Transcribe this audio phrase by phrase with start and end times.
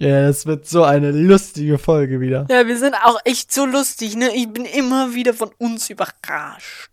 [0.00, 2.46] Ja, das wird so eine lustige Folge wieder.
[2.48, 4.30] Ja, wir sind auch echt so lustig, ne?
[4.32, 6.90] Ich bin immer wieder von uns überrascht.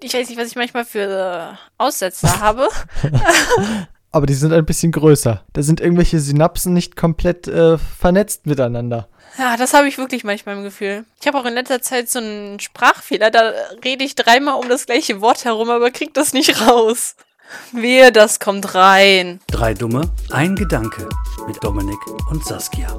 [0.00, 2.68] Ich weiß nicht, was ich manchmal für Aussetzer habe.
[4.10, 5.44] Aber die sind ein bisschen größer.
[5.54, 9.08] Da sind irgendwelche Synapsen nicht komplett äh, vernetzt miteinander.
[9.38, 11.06] Ja, das habe ich wirklich manchmal im Gefühl.
[11.22, 13.30] Ich habe auch in letzter Zeit so einen Sprachfehler.
[13.30, 13.52] Da
[13.82, 17.16] rede ich dreimal um das gleiche Wort herum, aber krieg das nicht raus.
[17.72, 19.40] Wehe, das kommt rein.
[19.48, 21.08] Drei Dumme, ein Gedanke
[21.46, 21.98] mit Dominik
[22.30, 22.96] und Saskia.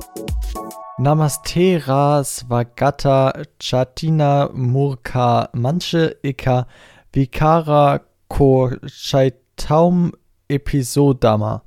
[0.99, 6.67] Namaste Ra Svagata Chatina Murka Manche Ika
[7.13, 10.13] Vikara Ko Chaitaum
[10.47, 11.63] Episodama.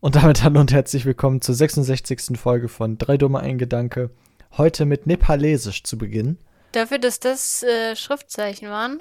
[0.00, 2.38] Und damit hallo und herzlich willkommen zur 66.
[2.38, 4.10] Folge von Drei Dumme ein Gedanke.
[4.56, 6.38] Heute mit Nepalesisch zu Beginn.
[6.72, 9.00] Dafür, dass das äh, Schriftzeichen waren,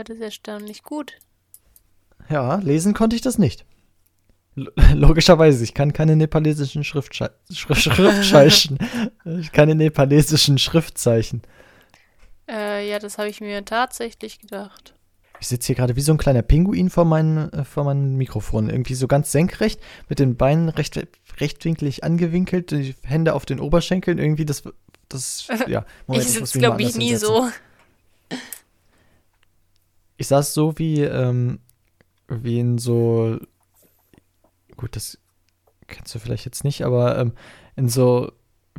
[0.00, 1.12] war das erstaunlich gut.
[2.30, 3.66] Ja, lesen konnte ich das nicht.
[4.94, 8.78] Logischerweise, ich kann keine nepalesischen Schriftsche Schrift Schriftzeichen.
[9.52, 11.42] keine nepalesischen Schriftzeichen.
[12.48, 14.94] Äh, ja, das habe ich mir tatsächlich gedacht.
[15.38, 18.70] Ich sitze hier gerade wie so ein kleiner Pinguin vor, mein, äh, vor meinem Mikrofon.
[18.70, 20.98] Irgendwie so ganz senkrecht, mit den Beinen recht,
[21.38, 24.18] rechtwinklig angewinkelt, die Hände auf den Oberschenkeln.
[24.18, 24.62] Irgendwie das.
[25.10, 27.34] das ja, Moment, ich sitze, glaube ich, nie hinsetzen.
[27.34, 27.50] so.
[30.20, 31.60] Ich saß so wie, ähm,
[32.28, 33.38] wie in so.
[34.76, 35.16] Gut, das
[35.86, 37.32] kennst du vielleicht jetzt nicht, aber ähm,
[37.74, 38.30] in so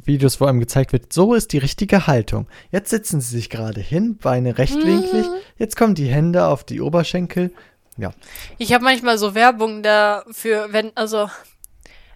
[0.04, 2.48] Videos, wo einem gezeigt wird, so ist die richtige Haltung.
[2.70, 5.36] Jetzt sitzen sie sich gerade hin, Beine rechtwinklig, mhm.
[5.58, 7.52] jetzt kommen die Hände auf die Oberschenkel.
[7.98, 8.12] Ja.
[8.60, 11.28] Ich habe manchmal so Werbung dafür, wenn, also,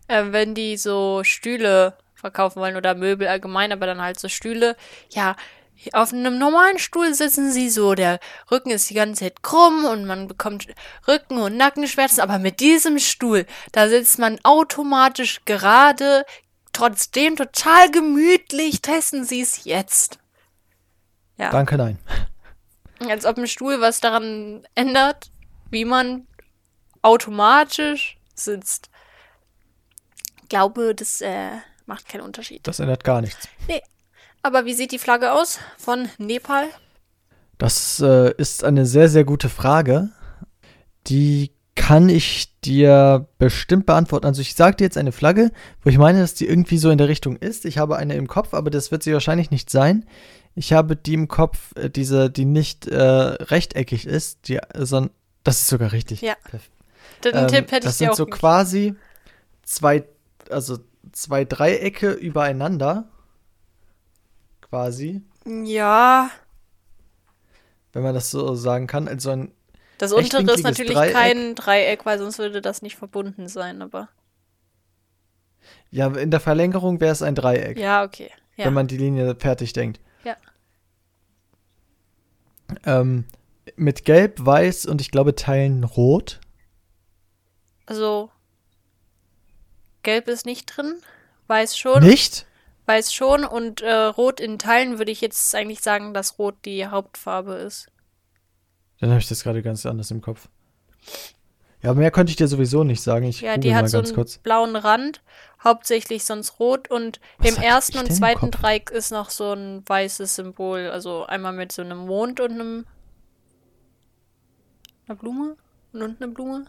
[0.08, 4.76] äh, wenn die so Stühle verkaufen wollen oder Möbel allgemein, aber dann halt so Stühle,
[5.09, 5.36] ja,
[5.94, 10.06] auf einem normalen Stuhl sitzen sie so, der Rücken ist die ganze Zeit krumm und
[10.06, 10.68] man bekommt
[11.08, 16.26] Rücken- und Nackenschmerzen, aber mit diesem Stuhl, da sitzt man automatisch gerade,
[16.73, 18.81] trotzdem total gemütlich.
[18.81, 20.20] Testen Sie es jetzt.
[21.38, 21.50] Ja.
[21.50, 22.00] Danke, nein.
[23.08, 25.31] Als ob ein Stuhl was daran ändert,
[25.69, 26.28] wie man
[27.02, 28.90] automatisch sitzt.
[30.41, 31.52] Ich glaube, das äh,
[31.85, 32.66] macht keinen Unterschied.
[32.68, 33.47] Das ändert gar nichts.
[33.68, 33.81] Nee.
[34.45, 36.67] Aber wie sieht die Flagge aus von Nepal?
[37.57, 40.09] Das äh, ist eine sehr, sehr gute Frage.
[41.07, 44.28] Die kann ich dir bestimmt beantworten.
[44.28, 45.51] Also ich sage dir jetzt eine Flagge,
[45.81, 47.66] wo ich meine, dass die irgendwie so in der Richtung ist.
[47.66, 50.05] Ich habe eine im Kopf, aber das wird sie wahrscheinlich nicht sein.
[50.53, 55.11] Ich habe die im Kopf, äh, diese, die nicht äh, rechteckig ist, die, äh, sondern
[55.44, 56.22] das ist sogar richtig.
[56.22, 56.35] Ja.
[57.23, 58.09] Den ähm, Tipp hätte das ich dir auch.
[58.09, 58.94] Das sind so quasi
[59.63, 60.03] zwei,
[60.51, 60.78] also
[61.13, 63.09] zwei Dreiecke übereinander.
[64.70, 65.22] Quasi.
[65.46, 66.31] Ja.
[67.94, 69.08] Wenn man das so sagen kann.
[69.08, 69.52] Also ein
[69.98, 71.14] das untere ist natürlich Dreieck.
[71.14, 74.09] kein Dreieck, weil sonst würde das nicht verbunden sein, aber.
[75.92, 77.78] Ja, in der Verlängerung wäre es ein Dreieck.
[77.78, 78.31] Ja, okay.
[78.58, 78.66] Ja.
[78.66, 80.02] Wenn man die Linie fertig denkt.
[80.24, 80.36] Ja.
[82.86, 83.26] Ähm,
[83.76, 86.42] mit Gelb, Weiß und ich glaube Teilen Rot.
[87.86, 88.32] Also
[90.03, 90.96] Gelb ist nicht drin,
[91.47, 92.03] Weiß schon.
[92.03, 92.47] Nicht?
[92.85, 96.85] Weiß schon und äh, Rot in Teilen würde ich jetzt eigentlich sagen, dass Rot die
[96.85, 97.88] Hauptfarbe ist.
[99.00, 100.47] Dann habe ich das gerade ganz anders im Kopf.
[101.81, 103.25] Ja, mehr könnte ich dir sowieso nicht sagen.
[103.25, 104.40] Ich ja, die hat so einen kurz.
[104.40, 105.22] blauen Rand,
[105.63, 110.35] hauptsächlich sonst rot und Was im ersten und zweiten Dreieck ist noch so ein weißes
[110.35, 110.90] Symbol.
[110.90, 112.85] Also einmal mit so einem Mond und einem
[115.07, 115.57] einer Blume
[115.94, 116.66] und unten eine Blume.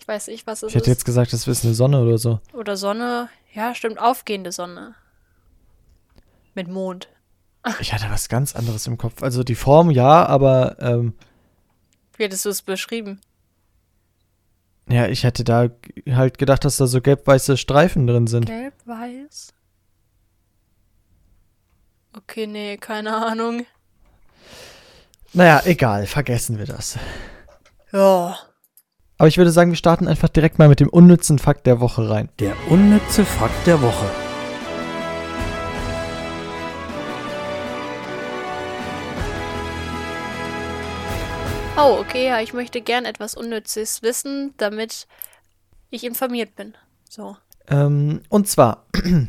[0.00, 0.70] Ich weiß nicht, was es ist.
[0.70, 2.40] Ich hätte jetzt gesagt, das ist eine Sonne oder so.
[2.52, 3.28] Oder Sonne.
[3.52, 4.94] Ja, stimmt, aufgehende Sonne.
[6.58, 7.08] Mit Mond.
[7.78, 9.22] Ich hatte was ganz anderes im Kopf.
[9.22, 11.14] Also die Form ja, aber ähm,
[12.16, 13.20] wie hättest du es beschrieben?
[14.88, 15.68] Ja, ich hätte da
[16.10, 18.46] halt gedacht, dass da so gelb-weiße Streifen drin sind.
[18.46, 19.54] Gelb-weiß?
[22.16, 23.64] Okay, nee, keine Ahnung.
[25.32, 26.98] Naja, egal, vergessen wir das.
[27.92, 28.36] Ja.
[29.16, 32.10] Aber ich würde sagen, wir starten einfach direkt mal mit dem unnützen Fakt der Woche
[32.10, 32.30] rein.
[32.40, 34.27] Der unnütze Fakt der Woche.
[41.80, 45.06] Oh, okay, ja, ich möchte gern etwas Unnützes wissen, damit
[45.90, 46.74] ich informiert bin.
[47.08, 47.36] So.
[47.68, 48.86] Ähm, und zwar,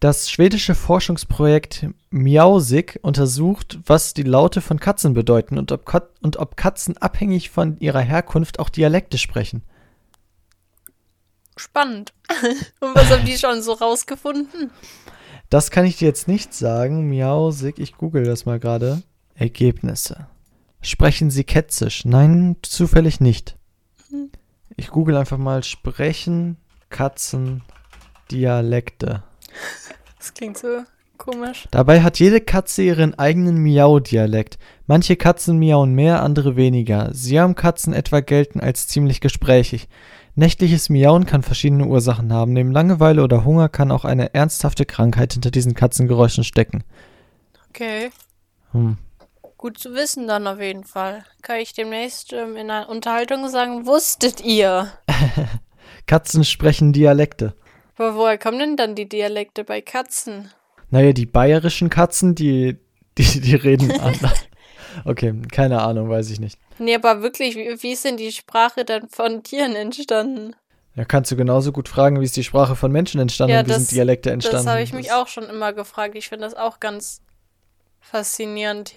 [0.00, 6.38] das schwedische Forschungsprojekt Miausik untersucht, was die Laute von Katzen bedeuten und ob, Kat und
[6.38, 9.62] ob Katzen abhängig von ihrer Herkunft auch Dialekte sprechen.
[11.56, 12.12] Spannend.
[12.80, 14.72] und was haben die schon so rausgefunden?
[15.50, 17.08] Das kann ich dir jetzt nicht sagen.
[17.08, 19.04] Miausik, ich google das mal gerade.
[19.36, 20.26] Ergebnisse.
[20.84, 22.04] Sprechen Sie Ketzisch?
[22.04, 23.56] Nein, zufällig nicht.
[24.76, 26.58] Ich google einfach mal sprechen
[26.90, 27.62] Katzen
[28.30, 29.22] Dialekte.
[30.18, 30.84] Das klingt so
[31.16, 31.68] komisch.
[31.70, 34.58] Dabei hat jede Katze ihren eigenen Miau-Dialekt.
[34.86, 37.08] Manche Katzen miauen mehr, andere weniger.
[37.14, 39.88] Siamkatzen etwa gelten als ziemlich gesprächig.
[40.34, 42.52] Nächtliches Miauen kann verschiedene Ursachen haben.
[42.52, 46.84] Neben Langeweile oder Hunger kann auch eine ernsthafte Krankheit hinter diesen Katzengeräuschen stecken.
[47.70, 48.10] Okay.
[48.72, 48.98] Hm.
[49.64, 51.24] Gut zu wissen dann auf jeden Fall.
[51.40, 54.92] Kann ich demnächst ähm, in einer Unterhaltung sagen, wusstet ihr?
[56.06, 57.54] Katzen sprechen Dialekte.
[57.96, 60.50] Aber woher kommen denn dann die Dialekte bei Katzen?
[60.90, 62.76] Naja, die bayerischen Katzen, die,
[63.16, 64.38] die, die reden anders.
[65.06, 66.58] Okay, keine Ahnung, weiß ich nicht.
[66.78, 70.54] Nee, aber wirklich, wie, wie ist denn die Sprache dann von Tieren entstanden?
[70.94, 73.66] Ja, kannst du genauso gut fragen, wie ist die Sprache von Menschen entstanden Ja, und
[73.68, 74.66] wie das- sind Dialekte entstanden.
[74.66, 76.16] Das habe ich mich Das- auch schon immer gefragt.
[76.16, 77.22] Ich finde das auch ganz
[78.02, 78.92] faszinierend.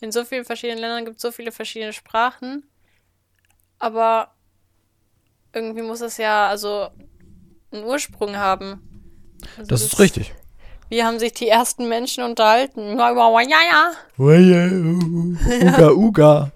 [0.00, 2.66] In so vielen verschiedenen Ländern gibt es so viele verschiedene Sprachen.
[3.78, 4.34] Aber
[5.52, 6.88] irgendwie muss es ja also
[7.72, 8.82] einen Ursprung haben.
[9.56, 10.34] Also Das ist richtig.
[10.88, 12.96] Wie haben sich die ersten Menschen unterhalten?
[12.96, 13.92] Ja.
[15.62, 16.52] Uga, uga.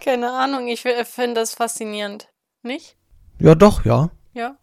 [0.00, 2.28] Keine Ahnung, ich fi- finde das faszinierend.
[2.62, 2.96] Nicht?
[3.38, 4.10] Ja, doch, ja.
[4.32, 4.56] Ja,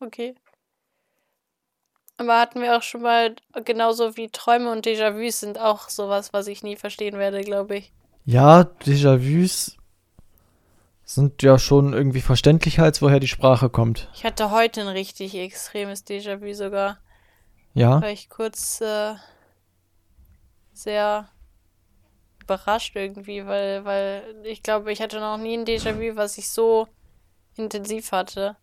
[0.00, 0.34] okay.
[2.16, 3.34] Aber hatten wir auch schon mal,
[3.64, 7.92] genauso wie Träume und Déjà-vus sind auch sowas, was ich nie verstehen werde, glaube ich.
[8.24, 9.76] Ja, Déjà-vus
[11.04, 14.08] sind ja schon irgendwie verständlicher, als woher die Sprache kommt.
[14.14, 16.98] Ich hatte heute ein richtig extremes Déjà-vu sogar.
[17.74, 19.14] Ja, War ich kurz äh,
[20.72, 21.28] sehr
[22.40, 26.86] überrascht irgendwie, weil, weil ich glaube, ich hatte noch nie ein Déjà-vu, was ich so
[27.56, 28.56] intensiv hatte.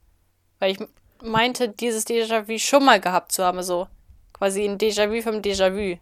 [0.59, 0.79] Weil ich
[1.23, 3.87] meinte, dieses Déjà-vu schon mal gehabt zu haben, so
[4.33, 5.99] quasi ein Déjà-vu vom Déjà-vu.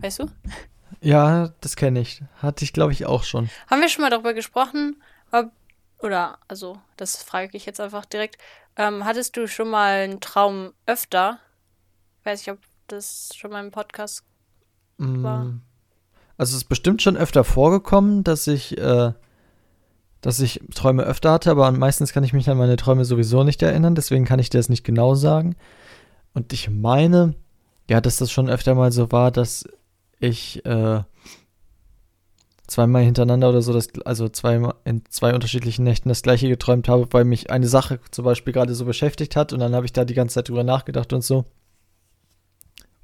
[0.00, 0.26] Weißt du?
[1.00, 2.22] ja, das kenne ich.
[2.42, 3.50] Hatte ich, glaube ich, auch schon.
[3.68, 5.02] Haben wir schon mal darüber gesprochen,
[5.32, 5.50] ob,
[5.98, 8.38] oder, also, das frage ich jetzt einfach direkt,
[8.76, 11.38] ähm, hattest du schon mal einen Traum öfter?
[12.24, 14.24] Weiß ich, ob das schon mal im Podcast
[14.98, 15.44] war.
[15.44, 15.62] Mm.
[16.36, 19.12] Also es ist bestimmt schon öfter vorgekommen, dass ich, äh,
[20.20, 23.62] dass ich Träume öfter hatte, aber meistens kann ich mich an meine Träume sowieso nicht
[23.62, 25.56] erinnern, deswegen kann ich dir das nicht genau sagen.
[26.34, 27.34] Und ich meine,
[27.88, 29.64] ja, dass das schon öfter mal so war, dass
[30.20, 31.02] ich äh,
[32.66, 37.08] zweimal hintereinander oder so, das, also zweimal in zwei unterschiedlichen Nächten das gleiche geträumt habe,
[37.10, 40.04] weil mich eine Sache zum Beispiel gerade so beschäftigt hat und dann habe ich da
[40.04, 41.44] die ganze Zeit drüber nachgedacht und so.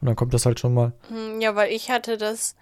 [0.01, 0.93] Und dann kommt das halt schon mal.
[1.09, 2.55] Hm, Ja, weil ich hatte das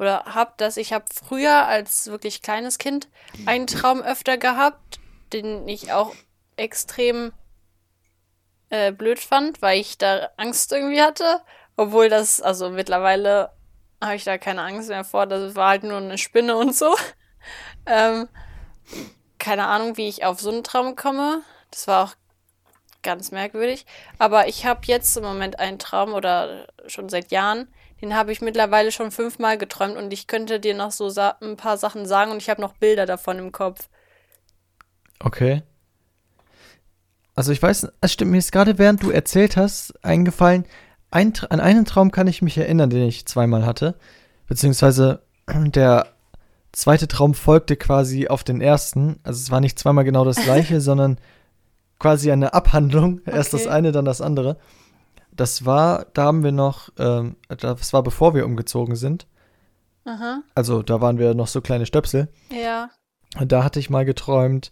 [0.00, 3.08] oder hab das, ich habe früher als wirklich kleines Kind
[3.44, 4.98] einen Traum öfter gehabt,
[5.34, 6.14] den ich auch
[6.56, 7.32] extrem
[8.70, 11.42] äh, blöd fand, weil ich da Angst irgendwie hatte,
[11.76, 13.52] obwohl das, also mittlerweile
[14.00, 16.96] habe ich da keine Angst mehr vor, das war halt nur eine Spinne und so.
[17.86, 18.26] ähm,
[19.38, 21.42] keine Ahnung, wie ich auf so einen Traum komme.
[21.70, 22.14] Das war auch
[23.02, 23.84] ganz merkwürdig.
[24.18, 27.68] Aber ich habe jetzt im Moment einen Traum oder schon seit Jahren,
[28.00, 31.76] den habe ich mittlerweile schon fünfmal geträumt und ich könnte dir noch so ein paar
[31.76, 33.88] Sachen sagen und ich habe noch Bilder davon im Kopf.
[35.18, 35.62] Okay.
[37.34, 40.64] Also ich weiß, es stimmt mir ist gerade während du erzählt hast eingefallen,
[41.10, 43.96] ein, an einen Traum kann ich mich erinnern, den ich zweimal hatte.
[44.46, 46.06] Beziehungsweise der
[46.72, 49.18] zweite Traum folgte quasi auf den ersten.
[49.22, 51.18] Also es war nicht zweimal genau das gleiche, sondern
[51.98, 53.20] quasi eine Abhandlung.
[53.26, 53.70] Erst das Okay.
[53.70, 54.56] eine, dann das andere.
[55.40, 59.26] Das war, da haben wir noch, ähm, das war bevor wir umgezogen sind.
[60.04, 60.42] Aha.
[60.54, 62.28] Also da waren wir noch so kleine Stöpsel.
[62.50, 62.90] Ja.
[63.38, 64.70] Und da hatte ich mal geträumt,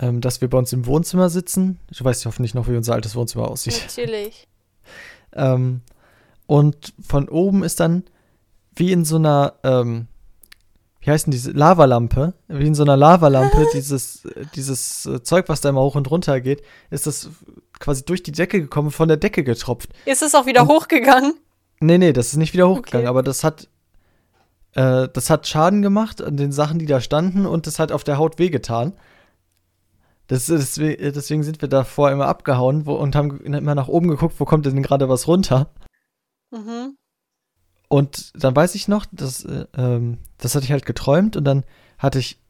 [0.00, 1.78] ähm, dass wir bei uns im Wohnzimmer sitzen.
[1.96, 3.80] Du weißt ja hoffentlich noch, wie unser altes Wohnzimmer aussieht.
[3.86, 4.48] Natürlich.
[5.32, 5.82] Ähm,
[6.46, 8.04] und von oben ist dann
[8.74, 10.06] wie in so einer, ähm,
[11.06, 12.34] wie heißt denn diese Lavalampe?
[12.48, 16.40] Wie in so einer Lavalampe, dieses, dieses äh, Zeug, was da immer hoch und runter
[16.40, 17.30] geht, ist das
[17.78, 19.90] quasi durch die Decke gekommen, von der Decke getropft.
[20.04, 21.34] Ist es auch wieder Und- hochgegangen?
[21.78, 23.10] Nee, nee, das ist nicht wieder hochgegangen, Okay.
[23.10, 23.68] aber das hat,
[24.72, 28.02] äh, das hat Schaden gemacht an den Sachen, die da standen und das hat auf
[28.02, 28.94] der Haut wehgetan.
[30.26, 34.34] Das, deswegen, deswegen sind wir davor immer abgehauen wo, und haben immer nach oben geguckt,
[34.40, 35.70] wo kommt denn gerade was runter.
[36.50, 36.96] Mhm.
[37.88, 41.64] Und dann weiß ich noch, dass, äh, ähm, das hatte ich halt geträumt und dann
[41.98, 42.40] hatte ich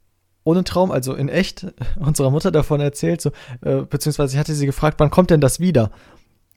[0.45, 1.67] ohne Traum, also in echt,
[1.99, 3.31] unserer Mutter davon erzählt, so,
[3.63, 5.91] äh, beziehungsweise ich hatte sie gefragt, wann kommt denn das wieder?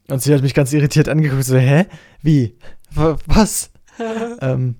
[0.08, 1.86] Und sie hat mich ganz irritiert angeguckt, so, hä?
[2.22, 2.56] Wie?
[2.94, 3.70] Wa- Was?
[4.40, 4.76] ähm,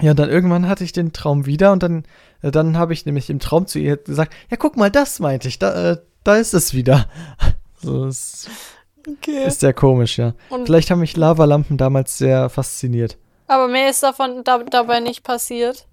[0.00, 2.04] ja, und dann irgendwann hatte ich den Traum wieder und dann,
[2.42, 5.48] äh, dann habe ich nämlich im Traum zu ihr gesagt, ja, guck mal, das meinte
[5.48, 7.08] ich, da, äh, da ist es wieder.
[7.82, 8.48] so, das
[9.12, 9.44] Okay.
[9.46, 10.34] ist sehr komisch, ja.
[10.50, 13.16] Und, Vielleicht haben mich Lavalampen damals sehr fasziniert.
[13.46, 15.86] aber mehr ist davon da, dabei nicht passiert.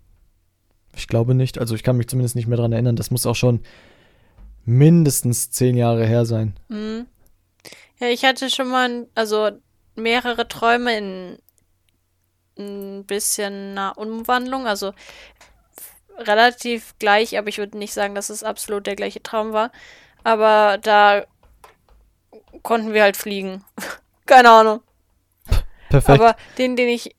[0.95, 1.57] Ich glaube nicht.
[1.57, 2.95] Also ich kann mich zumindest nicht mehr dran erinnern.
[2.95, 3.61] Das muss auch schon
[4.65, 6.55] mindestens zehn Jahre her sein.
[6.69, 7.05] Mhm.
[7.99, 9.51] Ja, ich hatte schon mal, also
[9.95, 11.37] mehrere Träume in
[12.57, 14.93] ein bisschen einer Umwandlung, also
[16.17, 19.71] relativ gleich, aber ich würde nicht sagen, dass es absolut der gleiche Traum war.
[20.23, 21.25] Aber da
[22.63, 23.63] konnten wir halt fliegen.
[24.25, 24.81] Keine Ahnung.
[25.89, 26.19] Perfekt.
[26.19, 27.15] Aber den, den ich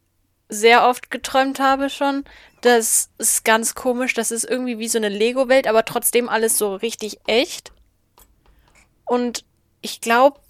[0.49, 2.25] sehr oft geträumt habe schon,
[2.61, 4.15] das ist ganz komisch.
[4.15, 7.73] Das ist irgendwie wie so eine Lego-Welt, aber trotzdem alles so richtig echt.
[9.05, 9.45] Und
[9.83, 10.41] ich glaube,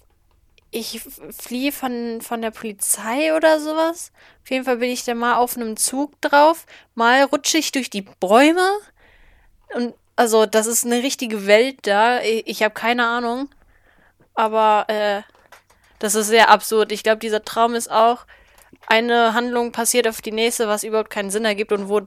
[0.71, 1.01] ich
[1.37, 4.11] fliehe von, von der Polizei oder sowas.
[4.43, 6.65] Auf jeden Fall bin ich da mal auf einem Zug drauf.
[6.95, 8.67] Mal rutsche ich durch die Bäume.
[9.73, 12.21] Und also, das ist eine richtige Welt da.
[12.21, 13.49] Ich, ich habe keine Ahnung.
[14.37, 15.21] Aber äh,
[15.99, 16.91] das ist sehr absurd.
[16.91, 18.25] Ich glaube, dieser Traum ist auch
[18.87, 22.01] eine Handlung passiert auf die nächste, was überhaupt keinen Sinn ergibt und wo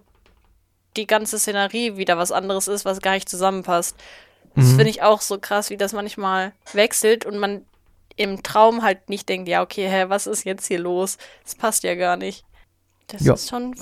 [0.97, 3.97] die ganze Szenerie wieder was anderes ist, was gar nicht zusammenpasst.
[4.55, 4.77] Das Mhm.
[4.77, 7.65] finde ich auch so krass, wie das manchmal wechselt und man
[8.17, 11.17] im Traum halt nicht denkt, ja, okay, hä, was ist jetzt hier los?
[11.45, 12.45] Das passt ja gar nicht.
[13.09, 13.35] Das Ja.
[13.35, 13.75] ist schon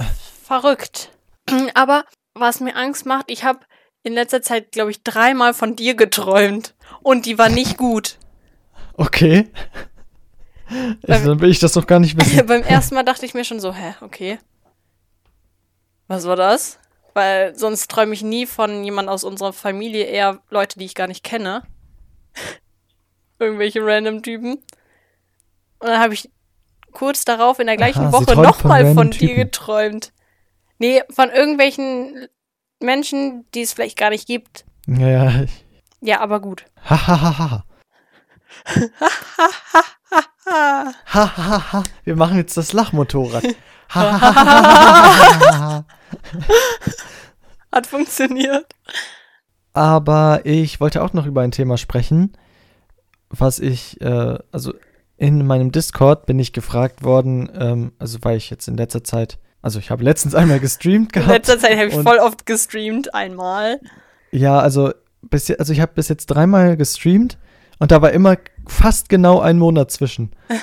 [0.45, 1.11] verrückt.
[1.75, 3.61] Aber was mir Angst macht, ich habe
[4.03, 8.17] in letzter Zeit, glaube ich, dreimal von dir geträumt und die war nicht gut.
[8.99, 9.49] Okay.
[11.07, 12.47] Also, dann will ich das doch gar nicht wissen.
[12.47, 14.39] Beim ersten Mal dachte ich mir schon so, hä, okay.
[16.09, 16.79] Was war das?
[17.15, 21.07] Weil sonst träume ich nie von jemand aus unserer Familie, eher Leute, die ich gar
[21.07, 21.63] nicht kenne.
[23.39, 24.55] Irgendwelche random Typen.
[25.79, 26.29] Und dann habe ich
[26.93, 30.13] kurz darauf in der gleichen Aha, Woche von nochmal von, random dir geträumt.
[30.79, 32.27] Nee, von irgendwelchen
[32.81, 34.65] Menschen, die es vielleicht gar nicht gibt.
[34.87, 35.45] Ja, ja.
[36.01, 36.65] Ja, aber gut.
[36.89, 37.65] Ha,
[38.69, 39.09] ha,
[39.39, 39.83] ha, ha.
[40.51, 40.93] Ah.
[41.13, 41.83] Ha, ha, ha.
[42.05, 43.45] Wir machen jetzt das Lachmotorrad.
[43.95, 45.85] Ha, ha, ha, ha, ha, ha, ha.
[47.73, 48.67] Hat funktioniert.
[49.75, 52.33] Aber ich wollte auch noch über ein Thema sprechen,
[53.31, 54.73] was ich, äh, also
[55.17, 59.39] in meinem Discord bin ich gefragt worden, ähm, also weil ich jetzt in letzter Zeit,
[59.63, 61.29] also ich habe letztens einmal gestreamt In gehabt.
[61.29, 63.81] letzter Zeit habe ich voll oft gestreamt, einmal.
[64.31, 67.39] Ja, also bis, also ich habe bis jetzt dreimal gestreamt
[67.79, 68.37] und da war immer
[68.69, 70.31] fast genau ein Monat zwischen.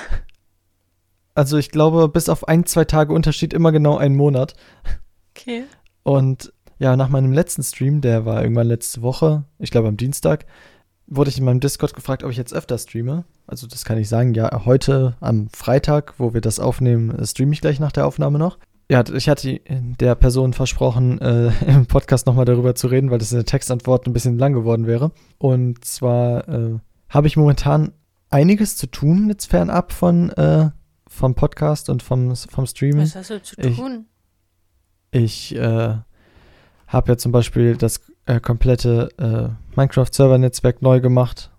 [1.36, 4.54] Also ich glaube, bis auf ein, zwei Tage Unterschied immer genau ein Monat.
[5.32, 5.64] Okay.
[6.02, 10.46] Und ja, nach meinem letzten Stream, der war irgendwann letzte Woche, ich glaube am Dienstag,
[11.06, 13.24] wurde ich in meinem Discord gefragt, ob ich jetzt öfter streame.
[13.46, 17.52] Also das kann ich sagen, ja, heute am Freitag, wo wir das aufnehmen, äh, streame
[17.52, 18.58] ich gleich nach der Aufnahme noch.
[18.90, 23.32] Ja, ich hatte der Person versprochen, äh, im Podcast nochmal darüber zu reden, weil das
[23.32, 25.10] in der Textantwort ein bisschen lang geworden wäre.
[25.38, 27.92] Und zwar äh, habe ich momentan
[28.30, 30.70] einiges zu tun, jetzt fernab von, äh,
[31.08, 33.02] vom Podcast und vom, vom Streamen.
[33.02, 34.06] Was hast du zu Ich- tun?
[35.12, 35.94] Ich äh,
[36.88, 41.50] habe ja zum Beispiel das äh, komplette äh, Minecraft-Server-Netzwerk neu gemacht.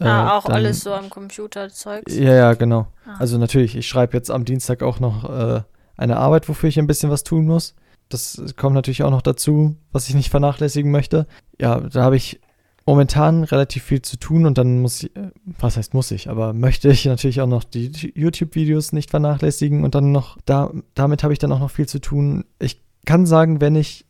[0.00, 2.16] Äh, ah, auch dann- alles so am Computer-Zeugs.
[2.16, 2.86] Ja, ja, genau.
[3.06, 3.16] Ah.
[3.18, 5.62] Also natürlich, ich schreibe jetzt am Dienstag auch noch äh,
[5.96, 7.74] eine Arbeit, wofür ich ein bisschen was tun muss.
[8.08, 11.26] Das kommt natürlich auch noch dazu, was ich nicht vernachlässigen möchte.
[11.60, 12.40] Ja, da habe ich
[12.86, 15.10] momentan relativ viel zu tun und dann muss ich,
[15.58, 19.94] was heißt muss ich, aber möchte ich natürlich auch noch die YouTube-Videos nicht vernachlässigen und
[19.94, 22.44] dann noch, da, damit habe ich dann auch noch viel zu tun.
[22.58, 24.04] Ich kann sagen, wenn ich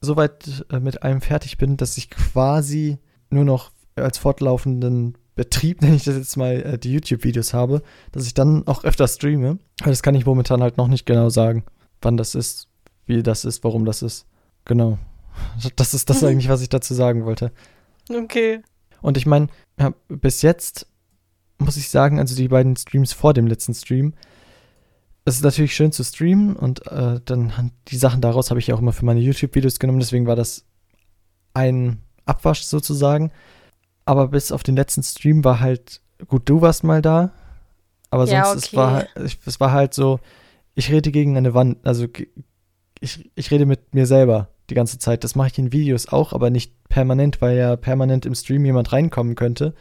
[0.00, 2.98] soweit äh, mit allem fertig bin, dass ich quasi
[3.30, 8.26] nur noch als fortlaufenden Betrieb, nenne ich das jetzt mal, äh, die YouTube-Videos habe, dass
[8.26, 9.58] ich dann auch öfter streame.
[9.80, 11.64] Aber das kann ich momentan halt noch nicht genau sagen,
[12.02, 12.68] wann das ist,
[13.06, 14.26] wie das ist, warum das ist.
[14.66, 14.98] Genau.
[15.76, 16.28] Das ist das Mhm.
[16.28, 17.52] eigentlich, was ich dazu sagen wollte.
[18.10, 18.62] Okay.
[19.00, 20.86] Und ich meine, ja, bis jetzt
[21.58, 24.14] muss ich sagen, also die beiden Streams vor dem letzten Stream,
[25.24, 28.74] es ist natürlich schön zu streamen und äh, dann die Sachen daraus habe ich ja
[28.74, 30.64] auch immer für meine YouTube-Videos genommen, deswegen war das
[31.54, 33.30] ein Abwasch sozusagen.
[34.04, 37.30] Aber bis auf den letzten Stream war halt, gut, du warst mal da,
[38.10, 38.76] aber sonst Ja, es okay.
[38.76, 40.18] war ich- es war halt so,
[40.74, 42.06] ich rede gegen eine Wand, also
[43.00, 45.24] ich, ich rede mit mir selber die ganze Zeit.
[45.24, 48.92] Das mache ich in Videos auch, aber nicht permanent, weil ja permanent im Stream jemand
[48.92, 49.74] reinkommen könnte.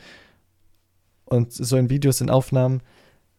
[1.25, 2.81] Und so in Videos, in Aufnahmen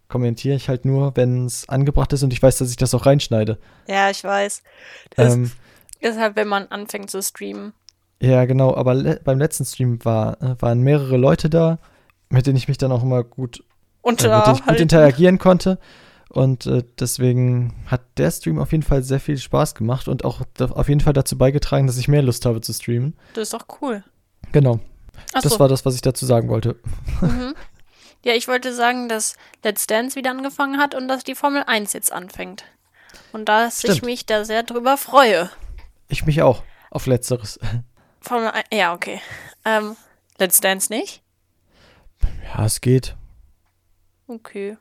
[0.09, 3.07] kommentiere ich halt nur, wenn es angebracht ist und ich weiß, dass ich das auch
[3.07, 3.59] reinschneide.
[3.89, 4.63] Ja, ich weiß.
[5.17, 5.51] Das Ähm,
[6.01, 7.73] ist halt, wenn man anfängt zu streamen.
[8.21, 11.79] ja, genau, aber le beim letzten Stream war, äh, waren mehrere Leute da,
[12.29, 13.65] mit denen ich mich dann auch immer gut
[14.05, 15.79] äh, mit ich gut interagieren konnte.
[16.33, 20.41] Und äh, deswegen hat der Stream auf jeden Fall sehr viel Spaß gemacht und auch
[20.59, 23.15] auf jeden Fall dazu beigetragen, dass ich mehr Lust habe zu streamen.
[23.35, 24.03] Das ist doch cool.
[24.51, 24.81] Genau,
[25.35, 25.47] Achso.
[25.47, 26.81] das war das, was ich dazu sagen wollte.
[27.21, 27.55] mhm.
[28.25, 31.93] Ja, ich wollte sagen, dass Let's Dance wieder angefangen hat und dass die Formel 1
[31.93, 32.65] jetzt anfängt.
[33.33, 34.05] Und dass ich Stimmt.
[34.07, 35.51] mich da sehr drüber freue.
[36.09, 37.59] Ich mich auch auf Letzteres.
[38.21, 39.21] Formel 1, ja, okay.
[39.65, 39.97] Ähm,
[40.39, 41.23] Let's Dance nicht?
[42.55, 43.17] Ja, es geht.
[44.29, 44.79] Okay.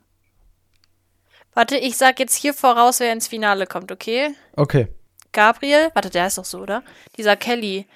[1.53, 4.36] Warte, ich sag jetzt hier voraus, wer ins Finale kommt, okay?
[4.55, 4.88] Okay.
[5.34, 6.84] Gabriel, warte, der heißt doch so, oder?
[7.17, 7.88] Dieser Kelly.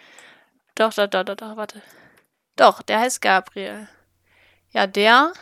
[0.76, 1.82] Doch, doch, doch, doch, doch, warte.
[2.56, 3.88] Doch, der heißt Gabriel.
[4.72, 5.34] Ja, der.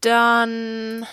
[0.00, 1.06] Dann.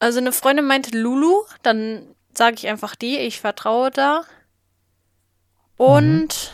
[0.00, 4.24] Also eine Freundin meinte Lulu, dann sage ich einfach die, ich vertraue da.
[5.76, 6.52] Und.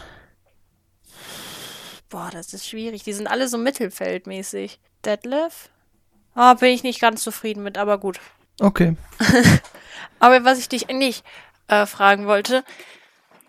[2.10, 3.02] Boah, das ist schwierig.
[3.04, 4.78] Die sind alle so mittelfeldmäßig.
[5.04, 5.70] Deadlift?
[6.34, 8.20] Ah, bin ich nicht ganz zufrieden mit, aber gut.
[8.60, 8.96] Okay.
[10.20, 11.24] Aber was ich dich eigentlich
[11.68, 12.62] äh, fragen wollte,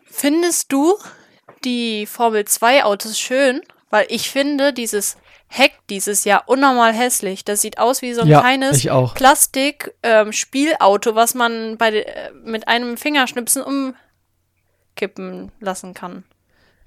[0.06, 0.96] findest du
[1.64, 3.62] die Formel 2 Autos schön?
[3.90, 7.44] Weil ich finde dieses Heck dieses Jahr unnormal hässlich.
[7.44, 8.88] Das sieht aus wie so ein Ja, kleines.
[9.16, 13.62] Plastik-Spielauto, was man bei, äh, mit einem Fingerschnipsen
[14.96, 16.24] umkippen lassen kann.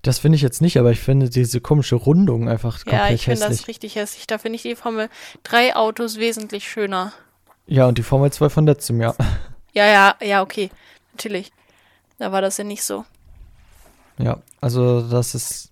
[0.00, 3.25] Das finde ich jetzt nicht, aber ich finde diese komische Rundung einfach komplett ja, ich
[3.25, 3.59] finde hässlich.
[3.59, 4.26] das richtig hässlich.
[4.26, 5.11] Da finde ich die Formel
[5.43, 7.12] 3 Autos wesentlich schöner.
[7.66, 9.16] Ja, und die Formel 2 von letztem Jahr.
[9.73, 10.71] Ja, ja, ja, okay.
[11.12, 11.52] Natürlich.
[12.18, 13.04] Da war das ja nicht so.
[14.18, 15.71] Ja, also das ist.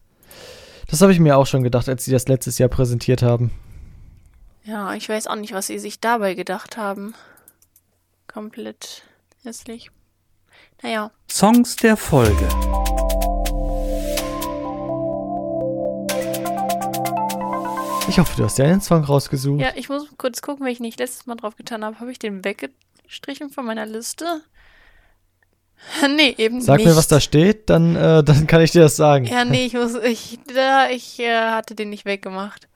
[0.89, 3.51] Das habe ich mir auch schon gedacht, als sie das letztes Jahr präsentiert haben.
[4.65, 7.15] Ja, ich weiß auch nicht, was sie sich dabei gedacht haben.
[8.27, 9.03] Komplett
[9.43, 9.91] hässlich.
[10.83, 12.49] Naja, Songs der Folge.
[18.13, 19.59] Ich hoffe, du hast dir einen Song rausgesucht.
[19.63, 21.99] ja, ich muss kurz gucken, wenn ich nicht letztes Mal drauf getan habe.
[21.99, 24.43] Habe ich den weggestrichen von meiner Liste?
[26.17, 26.87] nee, eben Sag nicht.
[26.89, 29.25] mir, was da steht, dann, äh, dann kann ich dir das sagen.
[29.25, 32.69] Ja, nee, ich muss, ich, da, ich äh, hatte den nicht weggemacht.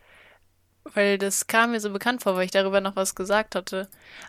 [0.94, 3.88] Weil das kam mir so bekannt vor, weil ich darüber noch was gesagt hatte.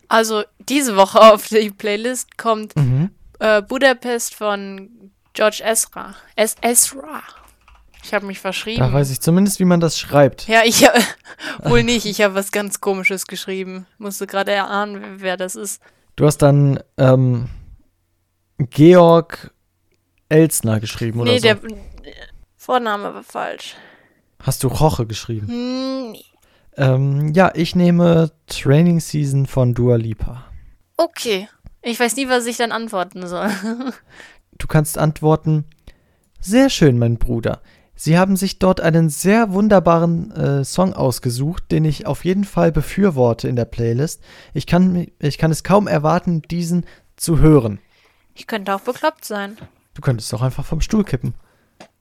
[0.09, 3.11] Also, diese Woche auf die Playlist kommt Mhm.
[3.39, 6.15] äh, Budapest von George Ezra.
[6.35, 7.23] Es Ezra.
[8.07, 8.79] Ich habe mich verschrieben.
[8.79, 10.47] Da weiß ich zumindest, wie man das schreibt.
[10.47, 10.89] Ja, ich äh,
[11.63, 12.05] wohl nicht.
[12.05, 13.85] Ich habe was ganz Komisches geschrieben.
[13.97, 15.81] Musste gerade erahnen, wer das ist.
[16.15, 17.49] Du hast dann ähm,
[18.59, 19.51] Georg
[20.29, 21.59] Elsner geschrieben oder nee, der
[22.55, 23.75] Vorname war falsch.
[24.41, 25.47] Hast du Roche geschrieben?
[25.49, 26.25] Hm, nee.
[26.77, 30.45] Ähm, ja, ich nehme Training Season von Dua Lipa.
[30.95, 31.49] Okay.
[31.81, 33.49] Ich weiß nie, was ich dann antworten soll.
[34.59, 35.65] Du kannst antworten,
[36.41, 37.61] sehr schön, mein Bruder.
[37.99, 42.71] Sie haben sich dort einen sehr wunderbaren äh, Song ausgesucht, den ich auf jeden Fall
[42.71, 44.23] befürworte in der Playlist.
[44.53, 47.79] Ich kann, ich kann es kaum erwarten, diesen zu hören.
[48.35, 49.57] Ich könnte auch bekloppt sein.
[49.95, 51.33] Du könntest doch einfach vom Stuhl kippen.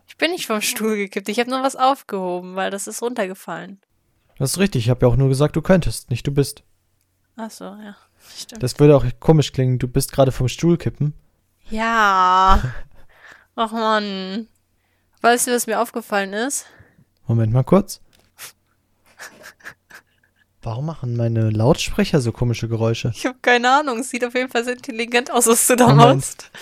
[0.07, 1.31] Ich bin nicht vom Stuhl gekippt.
[1.31, 3.81] Ich habe nur was aufgehoben, weil das ist runtergefallen.
[4.39, 6.63] Das ist richtig, ich habe ja auch nur gesagt, du könntest, nicht du bist.
[7.37, 7.97] Ach so, ja.
[8.37, 8.63] Stimmt.
[8.63, 11.15] Das würde auch komisch klingen, du bist gerade vom Stuhl kippen.
[11.71, 12.63] Ja.
[13.57, 14.49] Ach man.
[15.27, 16.67] Weißt du, was mir aufgefallen ist?
[17.27, 18.01] Moment mal kurz.
[20.63, 23.11] Warum machen meine Lautsprecher so komische Geräusche?
[23.13, 23.99] Ich habe keine Ahnung.
[23.99, 26.53] Es sieht auf jeden Fall sehr intelligent aus, was du da Oh machst.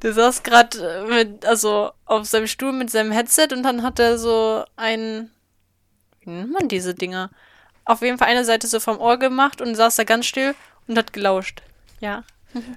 [0.00, 4.16] Der saß gerade mit, also auf seinem Stuhl mit seinem Headset und dann hat er
[4.16, 5.32] so ein,
[6.20, 7.30] wie nennt man diese Dinger?
[7.84, 10.54] Auf jeden Fall eine Seite so vom Ohr gemacht und saß da ganz still
[10.86, 11.62] und hat gelauscht.
[11.98, 12.22] Ja.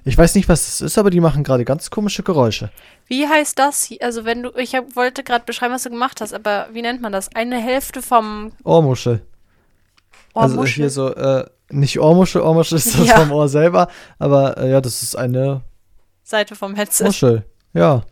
[0.04, 2.70] Ich weiß nicht, was das ist, aber die machen gerade ganz komische Geräusche.
[3.06, 3.84] Wie heißt das?
[3.84, 3.98] hier?
[4.02, 7.00] Also wenn du, ich hab, wollte gerade beschreiben, was du gemacht hast, aber wie nennt
[7.00, 7.34] man das?
[7.34, 9.22] Eine Hälfte vom Ohrmuschel.
[10.34, 10.74] Also Ohrmuschel?
[10.82, 13.20] hier so, äh, nicht Ohrmuschel, Ohrmuschel ist das Ja.
[13.20, 13.88] vom Ohr selber,
[14.18, 15.62] aber äh, ja, das ist eine
[16.22, 17.04] Seite vom Headset.
[17.04, 17.44] Muschel.
[17.72, 18.02] Ja,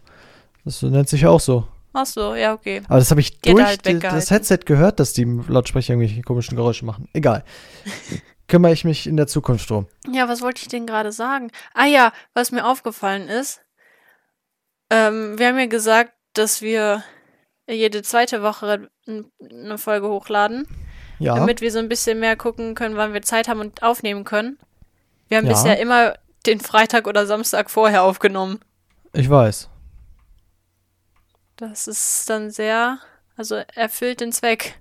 [0.65, 1.67] das nennt sich auch so.
[1.93, 2.83] Ach so, ja, okay.
[2.89, 5.25] Aber das habe ich Die hat er durch halt die, das Headset gehört, dass die
[5.25, 7.09] Lautsprecher irgendwelche komischen Geräusche machen.
[7.13, 7.45] Egal.
[8.49, 9.87] Kümmere ich mich in der Zukunft drum.
[10.11, 11.51] Ja, was wollte ich denn gerade sagen?
[11.75, 13.61] Ah ja, was mir aufgefallen ist,
[14.91, 17.05] ähm, wir haben ja gesagt, dass wir
[17.69, 20.67] jede zweite Woche eine Folge hochladen,
[21.19, 24.25] Ja, damit wir so ein bisschen mehr gucken können, wann wir Zeit haben und aufnehmen
[24.25, 24.59] können.
[25.29, 25.53] Wir haben Ja.
[25.53, 26.15] bisher immer
[26.47, 28.61] den Freitag oder Samstag vorher aufgenommen.
[29.13, 29.69] ich weiß.
[31.57, 32.99] Das ist dann sehr,
[33.37, 34.79] also erfüllt den Zweck.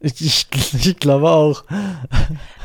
[0.00, 1.64] Ich, ich, glaube auch.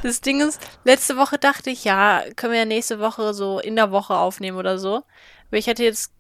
[0.04, 3.76] Das Ding ist, letzte Woche dachte ich, ja, können wir ja nächste Woche so in
[3.76, 5.04] der Woche aufnehmen oder so.
[5.48, 6.12] Aber ich hatte jetzt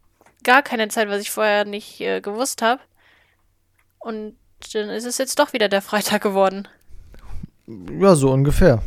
[0.43, 2.81] gar keine Zeit, was ich vorher nicht äh, gewusst habe.
[3.99, 4.35] Und
[4.73, 6.67] dann ist es jetzt doch wieder der Freitag geworden.
[7.67, 8.81] Ja, so ungefähr.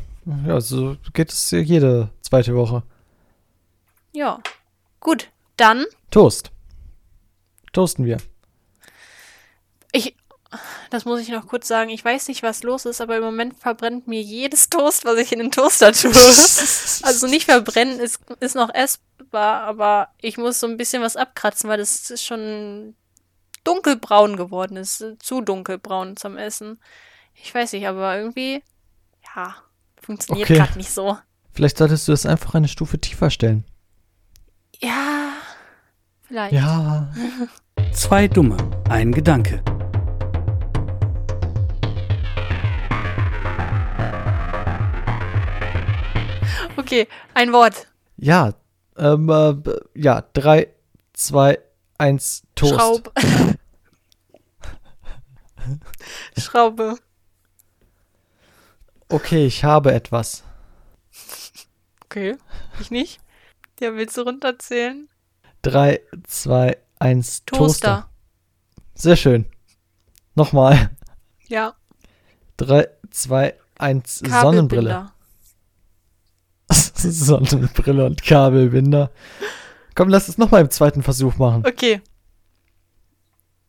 [0.46, 2.82] Ja, so geht es jede zweite Woche.
[4.12, 4.40] Ja.
[5.00, 6.50] Gut, dann, Toast.
[7.72, 8.18] Toasten wir.
[9.92, 10.14] ich,
[10.90, 13.58] das muss ich noch kurz sagen, ich weiß nicht, was los ist, aber im Moment
[13.58, 16.12] verbrennt mir jedes Toast, was ich in den Toaster tue.
[17.04, 21.68] Also nicht verbrennen ist, ist noch essbar, aber ich muss so ein bisschen was abkratzen,
[21.68, 22.94] weil das ist schon
[23.64, 25.04] dunkelbraun geworden ist.
[25.18, 26.80] Zu dunkelbraun zum Essen.
[27.34, 28.62] Ich weiß nicht, aber irgendwie,
[29.34, 29.56] ja,
[30.00, 30.58] funktioniert Okay.
[30.58, 31.18] gerade nicht so.
[31.52, 33.64] Vielleicht solltest du es einfach eine Stufe tiefer stellen.
[34.80, 35.32] Ja,
[36.22, 36.54] vielleicht.
[36.54, 37.12] Ja.
[37.92, 38.56] Zwei Dumme,
[38.88, 39.62] ein Gedanke.
[46.92, 47.88] Okay, ein Wort.
[48.18, 48.52] Ja.
[48.98, 49.54] Ähm, äh,
[49.94, 50.68] ja, 3,
[51.14, 51.58] 2,
[51.96, 52.74] 1, Toast.
[52.74, 53.12] Schraube.
[56.38, 56.96] Schraube.
[59.08, 60.44] Okay, ich habe etwas.
[62.04, 62.36] Okay,
[62.78, 63.22] ich nicht.
[63.80, 65.08] Ja, willst du runterzählen?
[65.62, 67.56] 3, 2, 1, Toaster.
[67.56, 68.10] Toaster.
[68.94, 69.46] Sehr schön.
[70.34, 70.90] Nochmal.
[71.48, 71.74] Ja.
[72.58, 75.11] 3, 2, 1, Sonnenbrille.
[77.10, 77.46] Kabelbinder.
[77.46, 79.10] Sonnenbrille und Kabelbinder.
[79.94, 81.64] Komm, lass es nochmal im zweiten Versuch machen.
[81.66, 82.00] Okay.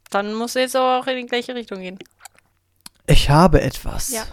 [0.09, 1.99] Dann musst du jetzt aber auch in die gleiche Richtung gehen.
[3.07, 4.11] Ich habe etwas.
[4.11, 4.25] Ja.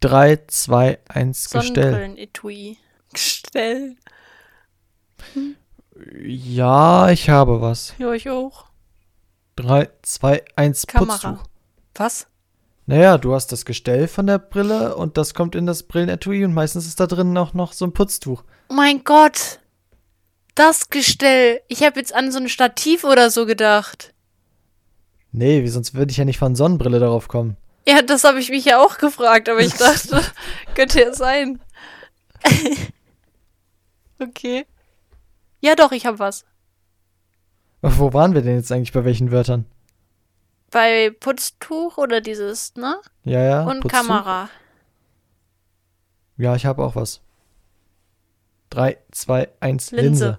[0.00, 1.74] 3, 2, 1, Gestell.
[1.74, 2.78] Sonnenbrillen-Etui.
[3.12, 3.96] Gestell.
[6.22, 7.94] Ja, ich habe was.
[7.98, 8.66] Ja, ich auch.
[9.56, 11.32] 3, 2, 1, Kamera.
[11.32, 11.48] Putztuch.
[11.94, 12.26] Was?
[12.88, 16.54] Naja, du hast das Gestell von der Brille und das kommt in das Brillenetui und
[16.54, 18.44] meistens ist da drin auch noch so ein Putztuch.
[18.70, 19.60] Oh mein Gott.
[20.54, 21.60] Das Gestell.
[21.68, 24.14] Ich habe jetzt an so ein Stativ oder so gedacht.
[25.32, 27.58] Nee, wie sonst würde ich ja nicht von Sonnenbrille darauf kommen.
[27.86, 30.22] Ja, das habe ich mich ja auch gefragt, aber ich dachte,
[30.74, 31.60] könnte ja sein.
[34.18, 34.64] okay.
[35.60, 36.46] Ja, doch, ich habe was.
[37.82, 39.66] Wo waren wir denn jetzt eigentlich bei welchen Wörtern?
[40.70, 43.00] Bei Putztuch oder dieses, ne?
[43.24, 43.62] Ja, ja.
[43.64, 44.00] Und Putztuch?
[44.00, 44.48] Kamera.
[46.36, 47.20] Ja, ich habe auch was.
[48.70, 50.04] 3, 2, 1, Linse.
[50.04, 50.38] Linse.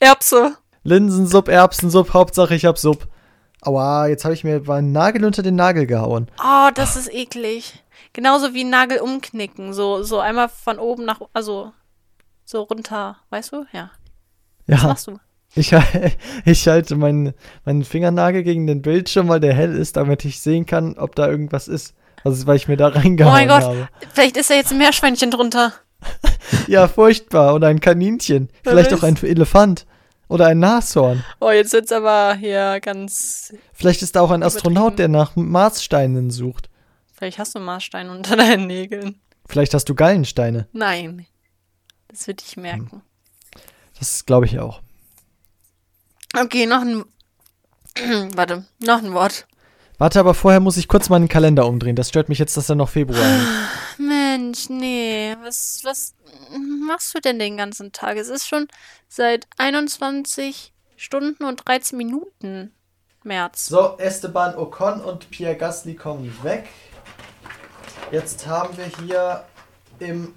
[0.00, 0.56] Erbse.
[0.84, 3.08] Linsensupp, Erbsensupp, Hauptsache ich hab Supp.
[3.60, 6.30] Aua, jetzt habe ich mir meinen Nagel unter den Nagel gehauen.
[6.42, 7.82] Oh, das ist eklig.
[8.12, 9.74] Genauso wie Nagel umknicken.
[9.74, 11.72] So, so einmal von oben nach, also
[12.44, 13.16] so runter.
[13.30, 13.66] Weißt du?
[13.72, 13.90] Ja.
[14.66, 15.18] Was Ja, machst du?
[15.58, 15.74] Ich,
[16.44, 20.66] ich halte meinen, meinen Fingernagel gegen den Bildschirm, weil der hell ist, damit ich sehen
[20.66, 21.94] kann, ob da irgendwas ist.
[22.24, 23.62] Also, weil ich mir da reingehauen Oh mein Gott.
[23.62, 23.88] habe.
[24.12, 25.72] Vielleicht ist da jetzt ein Meerschweinchen drunter.
[26.66, 27.54] Ja, furchtbar.
[27.54, 28.48] Oder ein Kaninchen.
[28.62, 29.00] Wer Vielleicht weiß.
[29.00, 29.84] auch ein Elefant.
[30.28, 31.24] Oder ein Nashorn.
[31.40, 33.52] Oh, jetzt wird's aber hier ganz.
[33.72, 36.68] Vielleicht ist da auch ein Astronaut, der nach Marssteinen sucht.
[37.12, 39.20] Vielleicht hast du Maßsteine unter deinen Nägeln.
[39.46, 40.68] Vielleicht hast du Gallensteine.
[40.72, 41.26] Nein.
[42.08, 43.02] Das würde ich merken.
[43.98, 44.80] Das glaube ich auch.
[46.36, 47.04] Okay, noch ein.
[48.36, 49.46] Warte, noch ein Wort.
[49.98, 51.96] Warte, aber vorher muss ich kurz meinen Kalender umdrehen.
[51.96, 53.98] Das stört mich jetzt, dass er noch Februar ist.
[53.98, 55.34] Mensch, nee.
[55.42, 56.14] Was, was
[56.86, 58.16] machst du denn den ganzen Tag?
[58.16, 58.68] Es ist schon
[59.08, 62.72] seit 21 Stunden und 13 Minuten
[63.24, 63.66] März.
[63.66, 66.68] So, Esteban Ocon und Pierre Gasly kommen weg.
[68.12, 69.44] Jetzt haben wir hier
[69.98, 70.34] im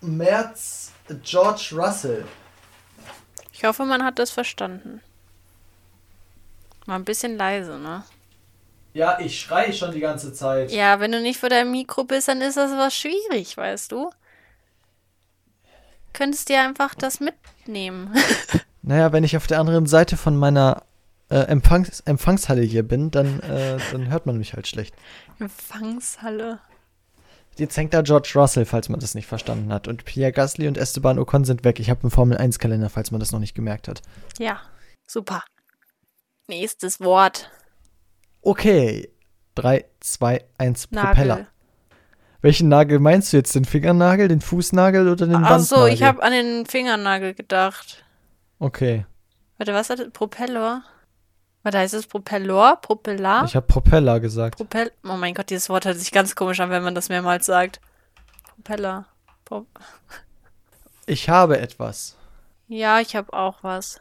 [0.00, 2.24] März George Russell.
[3.62, 5.00] Ich hoffe, man hat das verstanden.
[6.84, 8.02] Mal ein bisschen leise, ne?
[8.92, 10.72] Ja, ich schreie schon die ganze Zeit.
[10.72, 14.10] Ja, wenn du nicht vor deinem Mikro bist, dann ist das was schwierig, weißt du?
[16.12, 18.12] Könntest dir einfach das mitnehmen.
[18.84, 20.82] Naja, wenn ich auf der anderen Seite von meiner
[21.30, 24.92] äh, Empfangs Empfangshalle hier bin, dann, äh, dann hört man mich halt schlecht.
[25.38, 26.58] Empfangshalle.
[27.58, 29.86] Jetzt hängt da George Russell, falls man das nicht verstanden hat.
[29.86, 31.80] Und Pierre Gasly und Esteban Ocon sind weg.
[31.80, 34.00] Ich habe einen Formel-1-Kalender, falls man das noch nicht gemerkt hat.
[34.38, 34.60] Ja,
[35.06, 35.44] super.
[36.48, 37.50] Nächstes Wort.
[38.40, 39.10] Okay.
[39.54, 41.08] 3, 2, 1, Nagel.
[41.08, 41.46] Propeller.
[42.40, 43.54] Welchen Nagel meinst du jetzt?
[43.54, 45.94] Den Fingernagel, den Fußnagel oder den Ach so, Bandnagel?
[45.94, 48.04] ich habe an den Fingernagel gedacht.
[48.58, 49.06] Okay.
[49.58, 50.10] Warte, was hat das?
[50.10, 50.82] Propeller?
[51.62, 52.76] Warte, heißt es Propeller?
[52.76, 53.44] Propeller?
[53.44, 54.56] Ich habe Propeller gesagt.
[54.56, 54.90] Propell.
[55.04, 57.80] Oh mein Gott, dieses Wort hört sich ganz komisch an, wenn man das mehrmals sagt.
[58.56, 59.06] Propeller.
[59.44, 59.66] Pro
[61.06, 62.16] Ich habe etwas.
[62.68, 64.00] ja, ich habe auch was.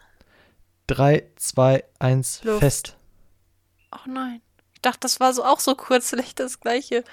[0.88, 2.60] 3, 2, 1, Luft.
[2.60, 2.98] fest.
[3.92, 4.42] Ach nein.
[4.74, 7.04] Ich dachte, das war so auch so kurz, vielleicht das gleiche.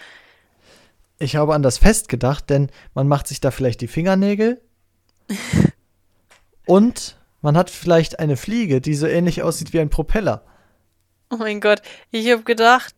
[1.18, 4.60] Ich habe an das Fest gedacht, denn man macht sich da vielleicht die Fingernägel.
[6.66, 10.44] und man hat vielleicht eine Fliege, die so ähnlich aussieht wie ein Propeller.
[11.30, 12.94] Oh mein Gott, ich habe gedacht,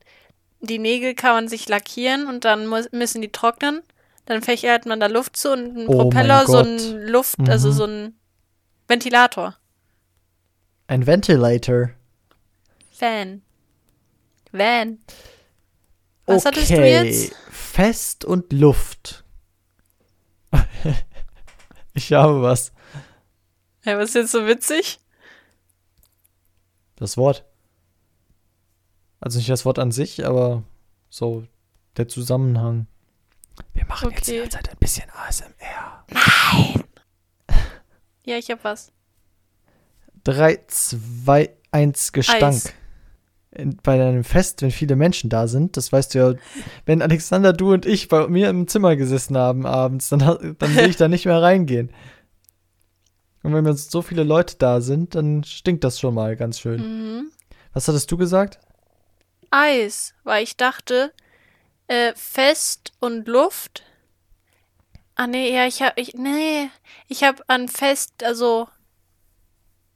[0.60, 3.82] die Nägel kann man sich lackieren und dann muss, müssen die trocknen.
[4.26, 7.72] Dann fächert man da Luft zu und ein Oh Propeller, so ein Luft, also Mhm.
[7.72, 8.14] so ein
[8.86, 9.56] Ventilator.
[10.86, 11.90] Ein Ventilator.
[12.92, 13.42] Fan.
[14.52, 14.98] Van.
[16.26, 16.56] Was okay.
[16.56, 17.34] hattest du jetzt?
[17.50, 19.24] Fest und Luft.
[21.94, 22.72] ich habe was.
[23.84, 25.00] Ja, was ist jetzt so witzig?
[26.96, 27.44] Das Wort.
[29.20, 30.64] Also nicht das Wort an sich, aber
[31.08, 31.44] so
[31.96, 32.86] der Zusammenhang.
[33.74, 34.40] Wir machen jetzt die Okay.
[34.42, 36.04] ganze Zeit ein bisschen ASMR.
[38.26, 38.92] Ja, ich hab was.
[40.24, 42.42] 3, 2, 1 Gestank.
[42.42, 42.72] Eis.
[43.50, 46.34] In, bei einem Fest, wenn viele Menschen da sind, das weißt du ja,
[46.84, 50.88] wenn Alexander, du und ich bei mir im Zimmer gesessen haben abends, dann, dann will
[50.90, 51.90] ich da nicht mehr reingehen.
[53.42, 56.80] Und wenn jetzt so viele Leute da sind, dann stinkt das schon mal ganz schön.
[56.80, 57.30] Mhm.
[57.72, 58.58] Was hattest du gesagt?
[59.50, 61.12] Eis, weil ich dachte,
[61.86, 63.82] äh, Fest und Luft.
[65.14, 66.70] Ah nee, ja, ich hab, ich, nee,
[67.08, 68.68] ich hab an Fest, also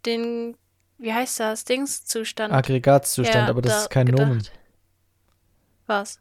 [0.07, 0.57] den,
[0.99, 2.53] wie heißt das, Dingszustand.
[2.53, 4.27] Aggregatzustand, Ja, aber das da ist kein gedacht.
[4.27, 4.43] Nomen.
[5.87, 6.21] Was?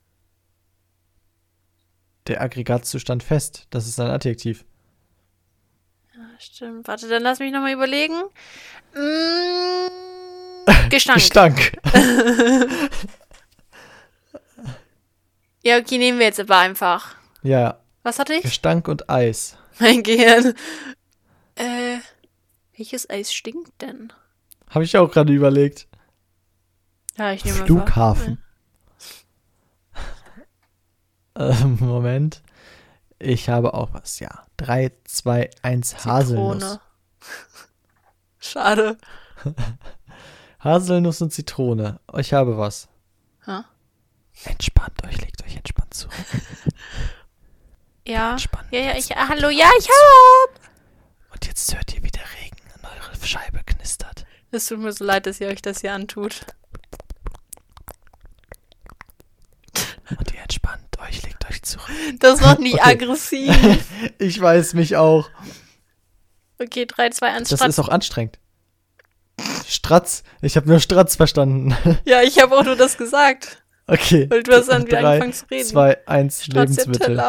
[2.28, 4.66] Der Aggregatzustand fest, das ist ein Adjektiv.
[6.44, 8.22] Stimmt, warte, dann lass mich nochmal überlegen.
[8.94, 9.88] Mm,
[10.90, 11.18] Gestank.
[11.18, 11.72] Gestank.
[15.64, 17.16] ja, okay, nehmen wir jetzt aber einfach.
[17.44, 18.42] Ja, Was hatte ich?
[18.42, 19.58] Gestank und Eis.
[19.80, 20.54] Mein Gehirn.
[21.56, 22.00] Äh,
[22.76, 24.12] welches Eis stinkt denn?
[24.70, 25.88] Habe ich auch gerade überlegt.
[27.18, 28.44] Ja, ich nehme Flughafen.
[31.36, 32.42] Ähm, Moment.
[33.18, 34.43] Ich habe auch was, ja.
[34.64, 36.54] 3, 2, 1, Haselnuss.
[36.60, 36.80] Zitrone.
[38.40, 38.98] Schade.
[40.60, 42.00] Haselnuss und Zitrone.
[42.18, 42.88] Ich habe was.
[43.46, 43.66] Ha?
[44.46, 46.14] Entspannt euch, legt euch entspannt zurück.
[48.06, 48.32] Ja.
[48.32, 48.68] Entspannt.
[48.72, 50.60] Ja, ja, ich, ah, hallo, ja, ich hab.
[51.32, 54.26] Und jetzt hört ihr, wie der Regen an eure Scheibe knistert.
[54.52, 56.46] Es tut mir so leid, dass ihr euch das hier antut.
[60.10, 61.83] Und ihr entspannt euch, legt euch zurück.
[62.20, 62.84] Das macht nicht Okay.
[62.84, 63.56] aggressiv.
[64.20, 65.30] Ich weiß mich auch.
[66.62, 67.70] Okay, 3, 2, 1, Das Stratz.
[67.70, 68.40] ist auch anstrengend.
[69.68, 70.24] Stratz.
[70.42, 71.76] Ich habe nur Stratz verstanden.
[72.06, 73.64] Ja, ich habe auch nur das gesagt.
[73.88, 74.30] Okay.
[74.30, 75.68] Weil du hast dann wieder angefangen zu reden.
[75.68, 77.22] 2, 1, Lebensmittel.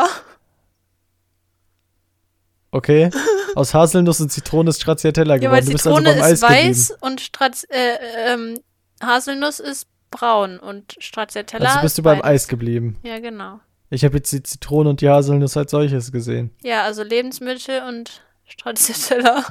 [2.70, 3.10] Okay.
[3.54, 5.52] Aus Haselnuss und Zitrone ist Stracciatella Ja, geworden.
[5.52, 6.98] weil du bist also Zitrone beim Eis ist weiß geblieben.
[7.12, 8.58] und Stratz, äh, ähm,
[9.02, 12.22] Haselnuss ist braun und Stracciatella Also bist ist du beim.
[12.22, 12.98] Eis geblieben.
[13.04, 13.60] Ja, genau.
[13.94, 16.50] Ich habe jetzt die Zitrone und die Haselnuss als solches gesehen.
[16.64, 19.44] Ja, also Lebensmittel und Stracciatella.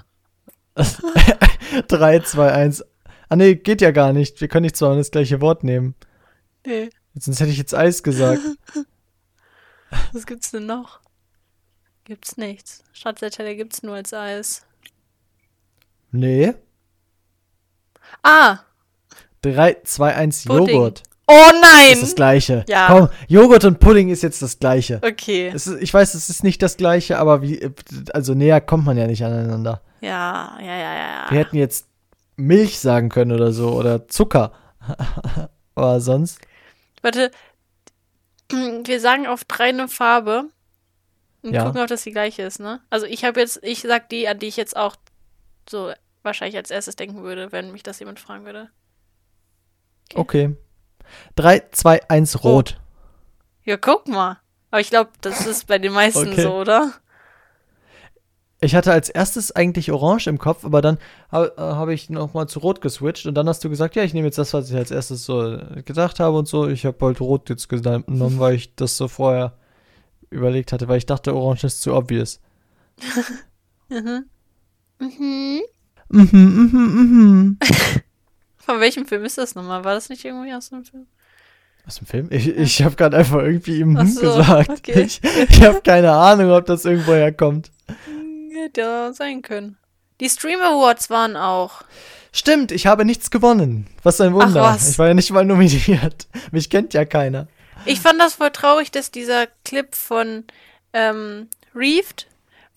[1.87, 2.83] 3, 2, 1.
[3.29, 4.41] Ah nee, geht ja gar nicht.
[4.41, 5.95] Wir können nicht zwar das gleiche Wort nehmen.
[6.65, 8.41] Nee, Sonst hätte ich jetzt Eis gesagt.
[10.11, 10.99] was gibt's denn noch?
[12.03, 12.83] Gibt's nichts.
[12.91, 14.65] Stracciatella gibt's nur als Eis.
[16.11, 16.53] Nee.
[18.23, 18.59] Ah!
[19.41, 20.75] 3, 2, 1, Pudding.
[20.75, 21.03] Joghurt.
[21.27, 21.89] Oh nein!
[21.91, 22.65] Das ist das gleiche.
[22.67, 22.87] Ja.
[22.87, 24.99] Komm, Joghurt und Pudding ist jetzt das gleiche.
[25.03, 25.49] okay.
[25.49, 27.71] Ist, ich weiß, es ist nicht das gleiche, aber wie,
[28.13, 29.81] also näher kommt man ja nicht aneinander.
[30.01, 31.25] Ja, ja, ja, ja.
[31.29, 31.87] Wir hätten jetzt
[32.35, 34.51] Milch sagen können oder so oder Zucker.
[35.75, 36.39] aber sonst.
[37.01, 37.31] Warte.
[38.51, 40.49] Wir sagen auf drei eine Farbe.
[41.41, 41.65] Und Ja.
[41.65, 42.81] gucken, ob das die gleiche ist, ne?
[42.89, 44.95] Also ich habe jetzt, ich sag die, an die ich jetzt auch
[45.69, 48.69] so wahrscheinlich als erstes denken würde, wenn mich das jemand fragen würde.
[50.15, 50.55] Okay.
[51.35, 52.79] 3, 2, 1, rot.
[53.63, 54.37] Ja, guck mal.
[54.71, 56.41] Aber ich glaube, das ist bei den meisten Okay.
[56.41, 56.93] so, oder?
[58.61, 60.97] Ich hatte als erstes eigentlich orange im Kopf, aber dann
[61.31, 64.27] äh, habe ich nochmal zu rot geswitcht und dann hast du gesagt, ja, ich nehme
[64.27, 66.67] jetzt das, was ich als erstes so gedacht habe und so.
[66.67, 69.57] Ich habe halt rot jetzt genommen, weil ich das so vorher
[70.29, 72.39] überlegt hatte, weil ich dachte, orange ist zu obvious.
[73.89, 74.25] Mhm.
[74.99, 75.61] Mhm.
[76.09, 77.57] Mhm, mhm, mhm.
[78.65, 79.83] Von welchem Film ist das nochmal?
[79.83, 81.07] War das nicht irgendwie aus dem Film?
[81.85, 82.27] Aus dem Film?
[82.31, 84.69] Ich, ich habe gerade einfach irgendwie im Ach Hm so, gesagt.
[84.69, 85.01] okay.
[85.01, 87.71] Ich, ich habe keine Ahnung, ob das irgendwo herkommt.
[88.53, 89.77] Hätte ja sein können.
[90.21, 91.81] Die Stream Awards waren auch.
[92.31, 93.87] Stimmt, ich habe nichts gewonnen.
[94.01, 94.61] Was ein Wunder.
[94.61, 94.89] was.
[94.91, 96.27] Ich war ja nicht mal nominiert.
[96.51, 97.47] Mich kennt ja keiner.
[97.85, 100.45] Ich fand das voll traurig, dass dieser Clip von
[100.93, 102.27] ähm, Reefed,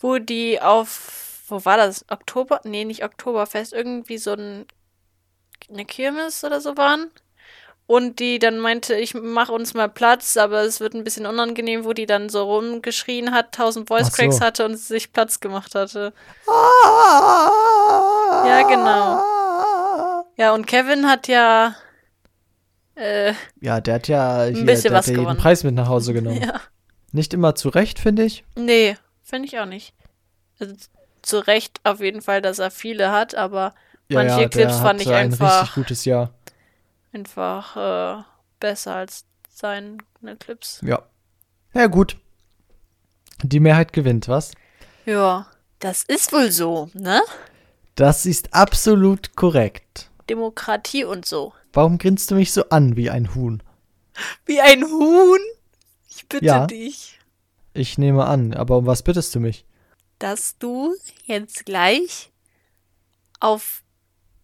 [0.01, 2.05] wo die auf, wo war das?
[2.11, 2.61] Oktober?
[2.64, 4.66] Nee, nicht Oktoberfest, irgendwie so ein,
[5.71, 7.11] eine Kirmes oder so waren.
[7.88, 11.85] Und die dann meinte, ich mach uns mal Platz, aber es wird ein bisschen unangenehm,
[11.85, 14.45] wo die dann so rumgeschrien hat, tausend Voice Cracks so.
[14.45, 16.12] hatte und sich Platz gemacht hatte.
[18.45, 20.25] Ja, genau.
[20.37, 21.77] Ja, und Kevin hat ja,
[22.97, 25.37] äh, Ja, der hat ja hier, bisschen der was ja jeden.
[25.37, 26.42] Preis mit nach Hause genommen.
[26.42, 26.61] ja.
[27.12, 28.45] Nicht immer zu Recht, finde ich.
[28.57, 29.95] Nee, finde ich auch nicht.
[30.59, 30.75] Also,
[31.23, 33.75] zu Recht auf jeden Fall, dass er viele hat, aber
[34.09, 36.33] Ja, Manche ja, Clips fand ich ein einfach- richtig gutes Jahr.
[37.12, 37.77] einfach
[38.21, 38.23] äh,
[38.61, 39.99] besser als seine
[40.38, 40.81] Clips.
[40.83, 41.03] Ja.
[41.75, 42.16] Ja, gut.
[43.42, 44.53] Die Mehrheit gewinnt, was?
[45.07, 45.47] Ja,
[45.79, 47.21] das ist wohl so, ne?
[47.97, 50.11] Das ist absolut korrekt.
[50.29, 51.53] Demokratie und so.
[51.73, 53.62] Warum grinst du mich so an wie ein Huhn?
[54.45, 55.38] Wie ein Huhn?
[56.09, 56.66] Ich bitte Ja.
[56.66, 57.19] dich,
[57.75, 59.64] Ich nehme an, aber um was bittest du mich?
[60.19, 60.95] dass du
[61.27, 62.33] jetzt gleich
[63.38, 63.83] auf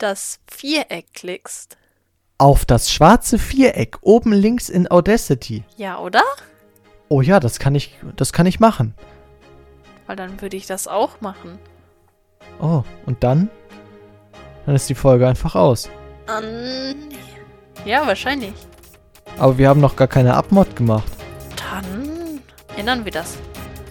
[0.03, 1.77] das Viereck klickst.
[2.39, 5.65] Auf das schwarze Viereck oben links in Audacity.
[5.77, 6.23] Ja, oder?
[7.09, 8.95] Oh ja, das kann ich, das kann ich machen.
[10.07, 11.59] Weil dann würde ich das auch machen.
[12.61, 13.49] Oh, und dann?
[14.67, 15.89] Dann ist die Folge einfach aus.
[16.29, 17.11] Ähm,
[17.85, 18.55] ja, wahrscheinlich.
[19.39, 21.13] Aber wir haben noch gar keine Abmod gemacht.
[21.71, 22.41] Dann
[22.77, 23.39] ändern wir das.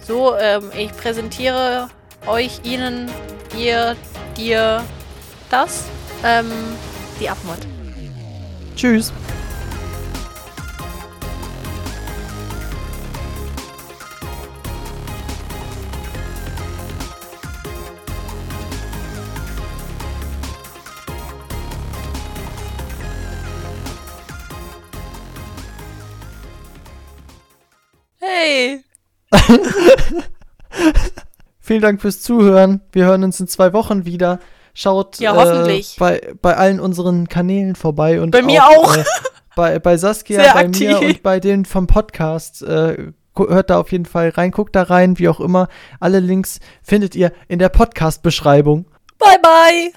[0.06, 1.88] So, ähm, ich präsentiere
[2.26, 3.10] euch, Ihnen,
[3.56, 3.96] ihr,
[4.36, 4.82] dir,
[5.50, 5.84] das,
[6.24, 6.50] ähm,
[7.20, 7.58] die Abmod.
[8.76, 9.12] Tschüss.
[28.18, 28.84] Hey!
[31.60, 32.80] Vielen Dank fürs Zuhören.
[32.92, 34.40] Wir hören uns in zwei Wochen wieder.
[34.74, 35.96] Schaut Ja, hoffentlich.
[35.96, 38.96] Äh, bei, bei allen unseren Kanälen vorbei und Bei mir auch.
[38.96, 39.04] Äh,
[39.56, 41.08] bei, bei Saskia, Sehr bei mir aktiv.
[41.08, 42.62] und bei denen vom Podcast.
[42.62, 45.68] Äh, hört da auf jeden Fall rein, guckt da rein, wie auch immer.
[46.00, 48.86] Alle Links findet ihr in der Podcast-Beschreibung.
[49.18, 49.92] Bye, bye!